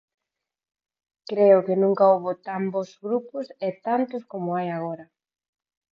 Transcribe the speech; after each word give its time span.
Creo 1.29 1.59
que 1.65 1.75
nunca 1.83 2.09
houbo 2.11 2.31
tan 2.47 2.63
bos 2.73 2.91
grupos 3.05 3.45
e 3.67 3.69
tantos 3.85 4.23
como 4.31 4.47
hai 4.57 4.67
agora. 4.71 5.05